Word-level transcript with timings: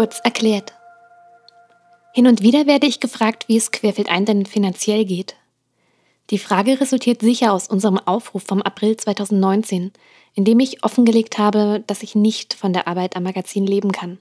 Kurz 0.00 0.18
erklärt. 0.24 0.72
Hin 2.14 2.26
und 2.26 2.40
wieder 2.40 2.66
werde 2.66 2.86
ich 2.86 3.00
gefragt, 3.00 3.48
wie 3.48 3.58
es 3.58 3.70
Querfeld 3.70 4.08
ein 4.08 4.24
denn 4.24 4.46
finanziell 4.46 5.04
geht. 5.04 5.36
Die 6.30 6.38
Frage 6.38 6.80
resultiert 6.80 7.20
sicher 7.20 7.52
aus 7.52 7.68
unserem 7.68 7.98
Aufruf 7.98 8.42
vom 8.42 8.62
April 8.62 8.96
2019, 8.96 9.92
in 10.32 10.44
dem 10.46 10.58
ich 10.58 10.82
offengelegt 10.84 11.36
habe, 11.36 11.84
dass 11.86 12.02
ich 12.02 12.14
nicht 12.14 12.54
von 12.54 12.72
der 12.72 12.88
Arbeit 12.88 13.14
am 13.14 13.24
Magazin 13.24 13.66
leben 13.66 13.92
kann. 13.92 14.16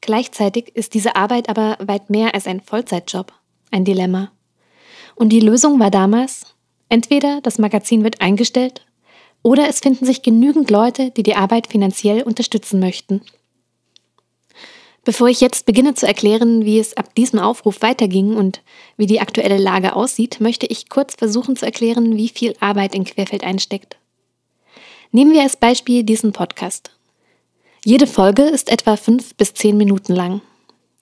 Gleichzeitig 0.00 0.74
ist 0.74 0.92
diese 0.92 1.14
Arbeit 1.14 1.48
aber 1.48 1.78
weit 1.80 2.10
mehr 2.10 2.34
als 2.34 2.48
ein 2.48 2.60
Vollzeitjob, 2.60 3.32
ein 3.70 3.84
Dilemma. 3.84 4.32
Und 5.14 5.28
die 5.28 5.38
Lösung 5.38 5.78
war 5.78 5.92
damals, 5.92 6.56
entweder 6.88 7.40
das 7.42 7.58
Magazin 7.58 8.02
wird 8.02 8.20
eingestellt 8.20 8.84
oder 9.44 9.68
es 9.68 9.78
finden 9.78 10.04
sich 10.04 10.22
genügend 10.22 10.68
Leute, 10.68 11.12
die 11.12 11.22
die 11.22 11.36
Arbeit 11.36 11.68
finanziell 11.68 12.24
unterstützen 12.24 12.80
möchten. 12.80 13.20
Bevor 15.06 15.28
ich 15.28 15.40
jetzt 15.40 15.66
beginne 15.66 15.94
zu 15.94 16.04
erklären, 16.04 16.64
wie 16.64 16.80
es 16.80 16.96
ab 16.96 17.14
diesem 17.14 17.38
Aufruf 17.38 17.80
weiterging 17.80 18.34
und 18.34 18.60
wie 18.96 19.06
die 19.06 19.20
aktuelle 19.20 19.56
Lage 19.56 19.94
aussieht, 19.94 20.40
möchte 20.40 20.66
ich 20.66 20.88
kurz 20.88 21.14
versuchen 21.14 21.54
zu 21.54 21.64
erklären, 21.64 22.16
wie 22.16 22.28
viel 22.28 22.56
Arbeit 22.58 22.92
in 22.92 23.04
Querfeld 23.04 23.44
einsteckt. 23.44 23.98
Nehmen 25.12 25.32
wir 25.32 25.42
als 25.42 25.54
Beispiel 25.54 26.02
diesen 26.02 26.32
Podcast. 26.32 26.90
Jede 27.84 28.08
Folge 28.08 28.42
ist 28.42 28.68
etwa 28.68 28.96
fünf 28.96 29.36
bis 29.36 29.54
zehn 29.54 29.76
Minuten 29.76 30.12
lang. 30.12 30.40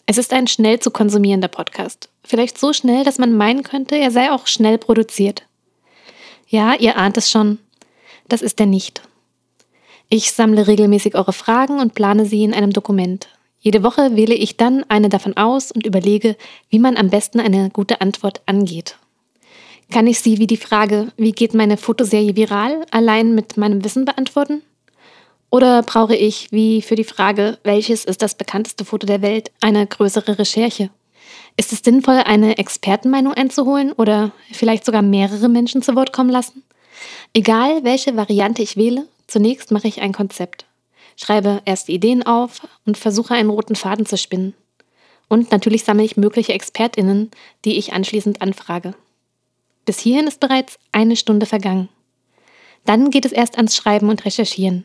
Es 0.05 0.19
ist 0.19 0.35
ein 0.35 0.49
schnell 0.49 0.81
zu 0.81 0.91
konsumierender 0.91 1.49
Podcast. 1.49 2.11
Vielleicht 2.25 2.59
so 2.59 2.75
schnell, 2.75 3.05
dass 3.05 3.17
man 3.17 3.35
meinen 3.35 3.63
könnte, 3.63 3.97
er 3.97 4.11
sei 4.11 4.31
auch 4.31 4.47
schnell 4.47 4.77
produziert. 4.77 5.45
Ja, 6.47 6.75
ihr 6.75 6.99
ahnt 6.99 7.17
es 7.17 7.31
schon. 7.31 7.59
Das 8.29 8.43
ist 8.43 8.61
er 8.61 8.67
nicht. 8.67 9.01
Ich 10.11 10.33
sammle 10.33 10.67
regelmäßig 10.67 11.15
eure 11.15 11.33
Fragen 11.33 11.81
und 11.81 11.95
plane 11.95 12.27
sie 12.27 12.45
in 12.45 12.53
einem 12.53 12.75
Dokument. 12.75 13.29
Jede 13.65 13.83
Woche 13.83 14.15
wähle 14.15 14.35
ich 14.35 14.59
dann 14.59 14.85
eine 14.91 15.09
davon 15.09 15.39
aus 15.39 15.73
und 15.73 15.87
überlege, 15.87 16.37
wie 16.69 16.79
man 16.79 16.99
am 16.99 17.09
besten 17.09 17.41
eine 17.41 17.71
gute 17.71 18.03
Antwort 18.03 18.43
angeht. 18.45 18.99
Kann 19.91 20.07
ich 20.07 20.21
sie 20.21 20.37
wie 20.37 20.47
die 20.47 20.59
Frage, 20.59 21.09
wie 21.17 21.33
geht 21.33 21.55
meine 21.55 21.79
Fotoserie 21.79 22.37
viral, 22.37 22.85
allein 22.91 23.35
mit 23.35 23.57
meinem 23.57 23.83
Wissen 23.83 24.05
beantworten? 24.05 24.61
Oder 25.49 25.83
brauche 25.83 26.15
ich, 26.15 26.53
wie 26.53 26.83
für 26.83 26.95
die 26.95 27.05
Frage, 27.05 27.57
welches 27.65 28.05
ist 28.05 28.21
das 28.21 28.35
bekannteste 28.35 28.85
Foto 28.85 29.07
der 29.07 29.23
Welt, 29.23 29.51
eine 29.63 29.87
größere 29.87 30.39
Recherche? 30.39 30.91
Ist 31.57 31.73
es 31.73 31.81
sinnvoll, 31.83 32.17
eine 32.17 32.59
Expertenmeinung 32.59 33.33
einzuholen 33.33 33.93
oder 33.93 34.33
vielleicht 34.53 34.85
sogar 34.85 35.01
mehrere 35.01 35.49
Menschen 35.49 35.81
zu 35.81 35.97
Wort 35.97 36.13
kommen 36.13 36.29
lassen? 36.29 36.65
Egal, 37.33 37.83
welche 37.83 38.15
Variante 38.15 38.61
ich 38.61 38.77
wähle, 38.77 39.09
zunächst 39.27 39.71
mache 39.71 39.89
ich 39.89 40.03
ein 40.03 40.13
Konzept 40.13 40.67
schreibe 41.17 41.63
erste 41.65 41.93
Ideen 41.93 42.23
auf 42.23 42.61
und 42.87 42.99
versuche 42.99 43.35
einen 43.35 43.51
roten 43.51 43.77
Faden 43.77 44.07
zu 44.07 44.17
spinnen. 44.17 44.55
Und 45.29 45.51
natürlich 45.51 45.85
sammle 45.85 46.05
ich 46.05 46.17
mögliche 46.17 46.53
ExpertInnen, 46.53 47.31
die 47.65 47.77
ich 47.79 47.93
anschließend 47.93 48.43
anfrage. 48.43 48.95
Bis 49.85 49.99
hierhin 49.99 50.27
ist 50.27 50.41
bereits 50.41 50.79
eine 50.93 51.17
Stunde 51.17 51.47
vergangen. 51.47 51.89
Dann 52.85 53.11
geht 53.11 53.25
es 53.25 53.33
erst 53.33 53.57
ans 53.57 53.75
Schreiben 53.75 54.09
und 54.09 54.25
Recherchieren. 54.25 54.85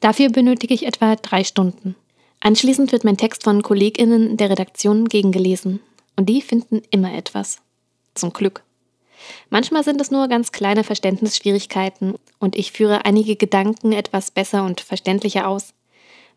Dafür 0.00 0.30
benötige 0.30 0.74
ich 0.74 0.86
etwa 0.86 1.16
drei 1.16 1.44
Stunden. 1.44 1.94
Anschließend 2.40 2.92
wird 2.92 3.04
mein 3.04 3.16
Text 3.16 3.44
von 3.44 3.62
KollegInnen 3.62 4.36
der 4.36 4.50
Redaktion 4.50 5.06
gegengelesen. 5.06 5.80
Und 6.16 6.28
die 6.28 6.42
finden 6.42 6.82
immer 6.90 7.14
etwas. 7.14 7.58
Zum 8.14 8.32
Glück. 8.32 8.63
Manchmal 9.50 9.84
sind 9.84 10.00
es 10.00 10.10
nur 10.10 10.28
ganz 10.28 10.52
kleine 10.52 10.84
Verständnisschwierigkeiten 10.84 12.14
und 12.38 12.56
ich 12.56 12.72
führe 12.72 13.04
einige 13.04 13.36
Gedanken 13.36 13.92
etwas 13.92 14.30
besser 14.30 14.64
und 14.64 14.80
verständlicher 14.80 15.48
aus. 15.48 15.74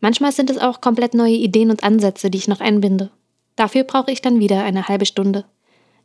Manchmal 0.00 0.32
sind 0.32 0.50
es 0.50 0.58
auch 0.58 0.80
komplett 0.80 1.14
neue 1.14 1.34
Ideen 1.34 1.70
und 1.70 1.82
Ansätze, 1.82 2.30
die 2.30 2.38
ich 2.38 2.48
noch 2.48 2.60
einbinde. 2.60 3.10
Dafür 3.56 3.84
brauche 3.84 4.12
ich 4.12 4.22
dann 4.22 4.38
wieder 4.38 4.62
eine 4.62 4.86
halbe 4.88 5.06
Stunde. 5.06 5.44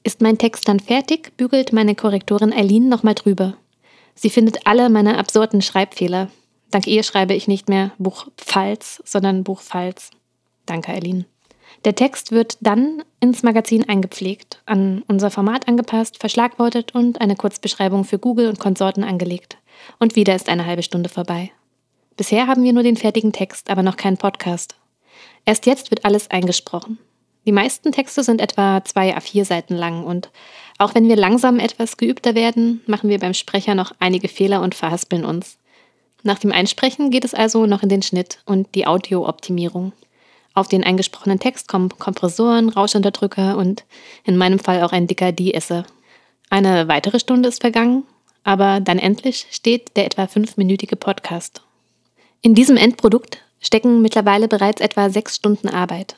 Ist 0.04 0.22
mein 0.22 0.38
Text 0.38 0.68
dann 0.68 0.80
fertig, 0.80 1.38
bügelt 1.38 1.72
meine 1.72 1.96
Korrektorin 1.96 2.52
Eileen 2.52 2.90
nochmal 2.90 3.14
drüber. 3.14 3.56
Sie 4.16 4.30
findet 4.30 4.66
alle 4.66 4.90
meine 4.90 5.18
absurden 5.18 5.62
Schreibfehler. 5.62 6.30
Dank 6.72 6.88
ihr 6.88 7.04
schreibe 7.04 7.34
ich 7.34 7.48
nicht 7.48 7.70
mehr 7.70 7.92
Buch 8.00 8.28
Pfalz, 8.38 9.02
sondern 9.06 9.44
Buch 9.44 9.62
Pfalz. 9.62 10.10
Danke, 10.66 10.92
Eileen. 10.92 11.26
Der 11.86 11.96
Text 11.96 12.32
wird 12.32 12.58
dann 12.62 13.04
ins 13.20 13.44
Magazin 13.44 13.88
eingepflegt, 13.88 14.62
an 14.66 15.04
unser 15.08 15.32
Format 15.32 15.68
angepasst, 15.68 16.20
verschlagwortet 16.20 16.96
und 16.96 17.20
eine 17.22 17.36
Kurzbeschreibung 17.36 18.06
für 18.06 18.20
Google 18.20 18.48
und 18.48 18.60
Konsorten 18.60 19.04
angelegt. 19.04 19.58
Und 20.00 20.16
wieder 20.16 20.36
ist 20.36 20.50
eine 20.50 20.66
halbe 20.66 20.84
Stunde 20.84 21.10
vorbei. 21.10 21.52
Bisher 22.16 22.48
haben 22.48 22.64
wir 22.64 22.74
nur 22.74 22.84
den 22.84 22.98
fertigen 22.98 23.34
Text, 23.34 23.70
aber 23.70 23.84
noch 23.84 23.98
keinen 23.98 24.18
Podcast. 24.18 24.76
Erst 25.46 25.66
jetzt 25.66 25.92
wird 25.92 26.06
alles 26.06 26.30
eingesprochen. 26.32 27.00
Die 27.46 27.52
meisten 27.52 27.92
Texte 27.92 28.24
sind 28.24 28.40
etwa 28.40 28.84
zwei 28.86 29.18
A4 29.18 29.44
Seiten 29.44 29.76
lang 29.76 30.06
und 30.06 30.30
auch 30.78 30.96
wenn 30.96 31.10
wir 31.10 31.18
langsam 31.18 31.60
etwas 31.60 31.98
geübter 31.98 32.36
werden, 32.36 32.82
machen 32.88 33.10
wir 33.10 33.20
beim 33.20 33.34
Sprecher 33.34 33.76
noch 33.76 33.92
einige 34.00 34.30
Fehler 34.30 34.62
und 34.62 34.76
verhaspeln 34.76 35.26
uns. 35.26 35.58
Nach 36.24 36.40
dem 36.40 36.54
Einsprechen 36.54 37.12
geht 37.12 37.26
es 37.26 37.34
also 37.34 37.66
noch 37.66 37.84
in 37.84 37.90
den 37.90 38.02
Schnitt 38.02 38.40
und 38.46 38.74
die 38.76 38.88
Audiooptimierung. 38.88 39.92
Auf 40.54 40.68
den 40.68 40.84
eingesprochenen 40.84 41.40
Text 41.40 41.68
kommen 41.68 41.90
Kompressoren, 41.90 42.70
Rauschunterdrücker 42.70 43.58
und 43.58 43.86
in 44.24 44.38
meinem 44.38 44.60
Fall 44.60 44.84
auch 44.84 44.92
ein 44.92 45.08
dicker 45.08 45.32
De-Esser. 45.32 45.86
Eine 46.50 46.88
weitere 46.88 47.20
Stunde 47.20 47.50
ist 47.50 47.62
vergangen, 47.62 48.04
aber 48.44 48.80
dann 48.80 49.00
endlich 49.00 49.48
steht 49.50 49.98
der 49.98 50.06
etwa 50.06 50.28
fünfminütige 50.28 50.96
Podcast. 50.96 51.62
In 52.42 52.54
diesem 52.54 52.78
Endprodukt 52.78 53.40
stecken 53.60 54.02
mittlerweile 54.02 54.48
bereits 54.48 54.82
etwa 54.82 55.10
sechs 55.10 55.36
Stunden 55.36 55.70
Arbeit. 55.70 56.18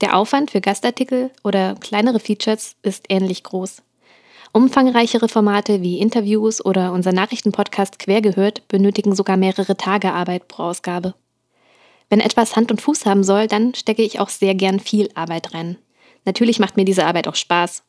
Der 0.00 0.16
Aufwand 0.16 0.50
für 0.50 0.60
Gastartikel 0.60 1.30
oder 1.42 1.74
kleinere 1.74 2.20
Features 2.20 2.76
ist 2.82 3.06
ähnlich 3.08 3.42
groß. 3.42 3.82
Umfangreichere 4.52 5.28
Formate 5.28 5.82
wie 5.82 5.98
Interviews 5.98 6.64
oder 6.64 6.92
unser 6.92 7.12
Nachrichtenpodcast 7.12 7.98
Quergehört 7.98 8.66
benötigen 8.68 9.14
sogar 9.14 9.36
mehrere 9.36 9.76
Tage 9.76 10.12
Arbeit 10.12 10.46
pro 10.46 10.62
Ausgabe. 10.62 11.14
Wenn 12.10 12.20
etwas 12.20 12.56
Hand 12.56 12.70
und 12.70 12.80
Fuß 12.80 13.06
haben 13.06 13.24
soll, 13.24 13.46
dann 13.46 13.74
stecke 13.74 14.02
ich 14.02 14.20
auch 14.20 14.28
sehr 14.28 14.54
gern 14.54 14.80
viel 14.80 15.08
Arbeit 15.14 15.54
rein. 15.54 15.76
Natürlich 16.24 16.58
macht 16.58 16.76
mir 16.76 16.84
diese 16.84 17.06
Arbeit 17.06 17.28
auch 17.28 17.34
Spaß. 17.34 17.82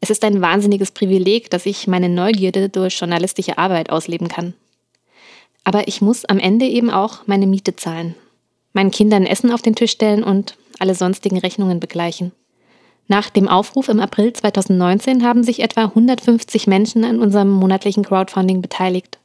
Es 0.00 0.10
ist 0.10 0.24
ein 0.24 0.40
wahnsinniges 0.40 0.90
Privileg, 0.90 1.50
dass 1.50 1.66
ich 1.66 1.86
meine 1.86 2.08
Neugierde 2.08 2.68
durch 2.68 2.98
journalistische 2.98 3.58
Arbeit 3.58 3.90
ausleben 3.90 4.28
kann. 4.28 4.54
Aber 5.64 5.86
ich 5.86 6.00
muss 6.00 6.24
am 6.24 6.38
Ende 6.38 6.66
eben 6.66 6.90
auch 6.90 7.26
meine 7.26 7.46
Miete 7.46 7.76
zahlen, 7.76 8.16
meinen 8.72 8.90
Kindern 8.90 9.26
Essen 9.26 9.52
auf 9.52 9.62
den 9.62 9.76
Tisch 9.76 9.92
stellen 9.92 10.24
und 10.24 10.56
alle 10.80 10.94
sonstigen 10.94 11.38
Rechnungen 11.38 11.78
begleichen. 11.78 12.32
Nach 13.08 13.30
dem 13.30 13.48
Aufruf 13.48 13.88
im 13.88 14.00
April 14.00 14.32
2019 14.32 15.24
haben 15.24 15.44
sich 15.44 15.60
etwa 15.60 15.84
150 15.84 16.66
Menschen 16.66 17.04
an 17.04 17.20
unserem 17.20 17.50
monatlichen 17.50 18.04
Crowdfunding 18.04 18.62
beteiligt. 18.62 19.18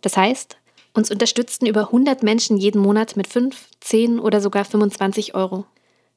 Das 0.00 0.16
heißt, 0.16 0.56
uns 0.94 1.10
unterstützten 1.10 1.66
über 1.66 1.86
100 1.86 2.22
Menschen 2.22 2.56
jeden 2.56 2.80
Monat 2.80 3.16
mit 3.16 3.26
5, 3.26 3.68
10 3.80 4.18
oder 4.18 4.40
sogar 4.40 4.64
25 4.64 5.34
Euro. 5.34 5.64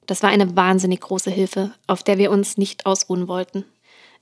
Das 0.05 0.21
war 0.21 0.29
eine 0.29 0.55
wahnsinnig 0.55 1.01
große 1.01 1.31
Hilfe, 1.31 1.71
auf 1.87 2.03
der 2.03 2.17
wir 2.17 2.31
uns 2.31 2.57
nicht 2.57 2.85
ausruhen 2.85 3.27
wollten. 3.27 3.65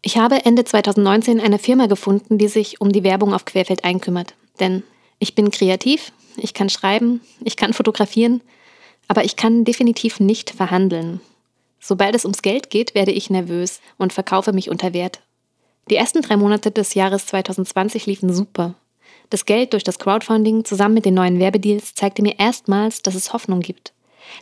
Ich 0.01 0.17
habe 0.17 0.45
Ende 0.45 0.63
2019 0.63 1.39
eine 1.39 1.59
Firma 1.59 1.87
gefunden, 1.87 2.37
die 2.37 2.47
sich 2.47 2.81
um 2.81 2.91
die 2.91 3.03
Werbung 3.03 3.33
auf 3.33 3.45
Querfeld 3.45 3.83
einkümmert. 3.83 4.35
Denn 4.59 4.83
ich 5.19 5.35
bin 5.35 5.51
kreativ, 5.51 6.11
ich 6.37 6.53
kann 6.53 6.69
schreiben, 6.69 7.21
ich 7.43 7.55
kann 7.55 7.73
fotografieren, 7.73 8.41
aber 9.07 9.23
ich 9.23 9.35
kann 9.35 9.65
definitiv 9.65 10.19
nicht 10.19 10.51
verhandeln. 10.51 11.21
Sobald 11.79 12.15
es 12.15 12.25
ums 12.25 12.41
Geld 12.41 12.69
geht, 12.69 12.95
werde 12.95 13.11
ich 13.11 13.29
nervös 13.29 13.81
und 13.97 14.13
verkaufe 14.13 14.53
mich 14.53 14.69
unter 14.69 14.93
Wert. 14.93 15.21
Die 15.89 15.95
ersten 15.95 16.21
drei 16.21 16.37
Monate 16.37 16.71
des 16.71 16.93
Jahres 16.93 17.25
2020 17.27 18.05
liefen 18.05 18.33
super. 18.33 18.75
Das 19.29 19.45
Geld 19.45 19.73
durch 19.73 19.83
das 19.83 19.99
Crowdfunding 19.99 20.65
zusammen 20.65 20.95
mit 20.95 21.05
den 21.05 21.13
neuen 21.15 21.39
Werbedeals 21.39 21.95
zeigte 21.95 22.21
mir 22.21 22.39
erstmals, 22.39 23.01
dass 23.01 23.15
es 23.15 23.33
Hoffnung 23.33 23.61
gibt. 23.61 23.93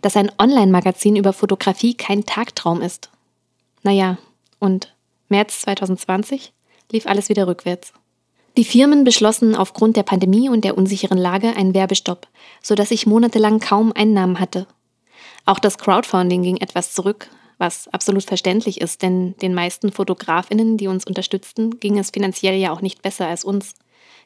Dass 0.01 0.17
ein 0.17 0.31
Online-Magazin 0.37 1.15
über 1.15 1.33
Fotografie 1.33 1.93
kein 1.93 2.25
Tagtraum 2.25 2.81
ist. 2.81 3.09
Naja, 3.83 4.17
und 4.59 4.93
März 5.29 5.61
2020 5.61 6.53
lief 6.91 7.07
alles 7.07 7.29
wieder 7.29 7.47
rückwärts. 7.47 7.93
Die 8.57 8.65
Firmen 8.65 9.05
beschlossen 9.05 9.55
aufgrund 9.55 9.95
der 9.95 10.03
Pandemie 10.03 10.49
und 10.49 10.65
der 10.65 10.77
unsicheren 10.77 11.17
Lage 11.17 11.55
einen 11.55 11.73
Werbestopp, 11.73 12.27
sodass 12.61 12.91
ich 12.91 13.07
monatelang 13.07 13.59
kaum 13.59 13.93
Einnahmen 13.93 14.39
hatte. 14.39 14.67
Auch 15.45 15.59
das 15.59 15.77
Crowdfunding 15.77 16.43
ging 16.43 16.57
etwas 16.57 16.93
zurück, 16.93 17.29
was 17.57 17.87
absolut 17.87 18.23
verständlich 18.23 18.81
ist, 18.81 19.01
denn 19.03 19.37
den 19.37 19.53
meisten 19.53 19.91
Fotografinnen, 19.91 20.77
die 20.77 20.87
uns 20.87 21.05
unterstützten, 21.05 21.79
ging 21.79 21.97
es 21.97 22.09
finanziell 22.09 22.55
ja 22.55 22.71
auch 22.73 22.81
nicht 22.81 23.01
besser 23.01 23.27
als 23.27 23.45
uns. 23.45 23.75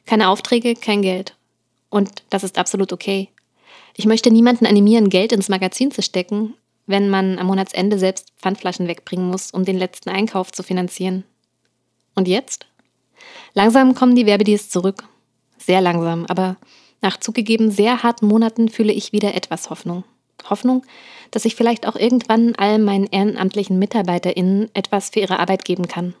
Keine 0.06 0.28
Aufträge, 0.28 0.74
kein 0.74 1.02
Geld. 1.02 1.34
Und 1.90 2.22
das 2.30 2.44
ist 2.44 2.58
absolut 2.58 2.92
okay. 2.92 3.28
Ich 3.96 4.06
möchte 4.06 4.30
niemanden 4.30 4.66
animieren, 4.66 5.10
Geld 5.10 5.32
ins 5.32 5.48
Magazin 5.48 5.90
zu 5.90 6.02
stecken, 6.02 6.54
wenn 6.86 7.08
man 7.10 7.38
am 7.38 7.46
Monatsende 7.46 7.98
selbst 7.98 8.32
Pfandflaschen 8.36 8.88
wegbringen 8.88 9.28
muss, 9.28 9.50
um 9.50 9.64
den 9.64 9.78
letzten 9.78 10.10
Einkauf 10.10 10.52
zu 10.52 10.62
finanzieren. 10.62 11.24
Und 12.14 12.28
jetzt? 12.28 12.66
Langsam 13.54 13.94
kommen 13.94 14.14
die 14.14 14.26
Werbedeals 14.26 14.70
zurück. 14.70 15.04
Sehr 15.58 15.80
langsam, 15.80 16.26
aber 16.26 16.56
nach 17.00 17.18
zugegeben 17.18 17.70
sehr 17.70 18.02
harten 18.02 18.26
Monaten 18.26 18.68
fühle 18.68 18.92
ich 18.92 19.12
wieder 19.12 19.34
etwas 19.34 19.70
Hoffnung. 19.70 20.04
Hoffnung, 20.48 20.84
dass 21.30 21.44
ich 21.44 21.56
vielleicht 21.56 21.86
auch 21.86 21.96
irgendwann 21.96 22.54
all 22.56 22.78
meinen 22.78 23.06
ehrenamtlichen 23.06 23.78
MitarbeiterInnen 23.78 24.70
etwas 24.74 25.10
für 25.10 25.20
ihre 25.20 25.38
Arbeit 25.40 25.64
geben 25.64 25.88
kann. 25.88 26.14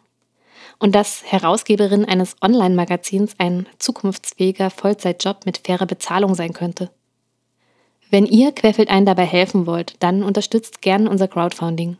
Und 0.78 0.94
dass 0.94 1.22
Herausgeberin 1.24 2.04
eines 2.04 2.36
Online-Magazins 2.42 3.34
ein 3.38 3.66
zukunftsfähiger 3.78 4.70
Vollzeitjob 4.70 5.46
mit 5.46 5.58
fairer 5.66 5.86
Bezahlung 5.86 6.34
sein 6.34 6.52
könnte. 6.52 6.90
Wenn 8.10 8.26
ihr 8.26 8.52
Querfeld 8.52 8.88
ein 8.88 9.06
dabei 9.06 9.24
helfen 9.24 9.66
wollt, 9.66 9.94
dann 10.00 10.22
unterstützt 10.22 10.80
gern 10.80 11.08
unser 11.08 11.28
Crowdfunding. 11.28 11.96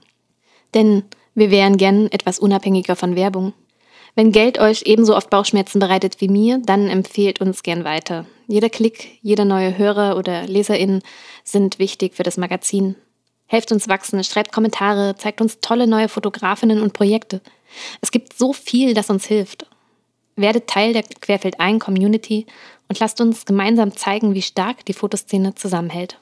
Denn 0.75 1.05
wir 1.35 1.51
wären 1.51 1.77
gern 1.77 2.11
etwas 2.13 2.39
unabhängiger 2.39 2.97
von 2.97 3.17
Werbung. 3.17 3.53
Wenn 4.15 4.33
Geld 4.33 4.59
euch 4.59 4.85
ebenso 4.87 5.15
oft 5.15 5.29
Bauchschmerzen 5.29 5.79
bereitet 5.79 6.21
wie 6.21 6.29
mir, 6.29 6.59
dann 6.65 6.89
empfehlt 6.89 7.41
uns 7.41 7.63
gern 7.63 7.85
weiter. 7.85 8.25
Jeder 8.47 8.71
Klick, 8.71 9.19
jeder 9.21 9.45
neue 9.45 9.77
Hörer 9.77 10.17
oder 10.17 10.47
Leserin 10.47 11.03
sind 11.45 11.79
wichtig 11.79 12.15
für 12.15 12.23
das 12.23 12.39
Magazin. 12.39 12.97
Helft 13.47 13.71
uns 13.73 13.89
wachsen, 13.89 14.23
schreibt 14.25 14.53
Kommentare, 14.53 15.15
zeigt 15.17 15.41
uns 15.41 15.61
tolle 15.61 15.87
neue 15.87 16.09
Fotografinnen 16.09 16.83
und 16.83 16.93
Projekte. 16.93 17.41
Es 18.01 18.11
gibt 18.11 18.33
so 18.33 18.53
viel, 18.53 18.95
das 18.95 19.11
uns 19.11 19.27
hilft. 19.27 19.67
Werdet 20.35 20.67
Teil 20.67 20.93
der 20.93 21.03
Querfeld 21.03 21.61
ein 21.61 21.79
Community 21.79 22.47
und 22.89 22.99
lasst 22.99 23.21
uns 23.21 23.47
gemeinsam 23.47 23.97
zeigen, 23.97 24.35
wie 24.35 24.43
stark 24.43 24.85
die 24.85 24.93
Fotoszene 24.93 25.55
zusammenhält. 25.55 26.19